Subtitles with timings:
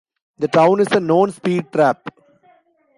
[0.39, 2.07] The town is a known speed trap.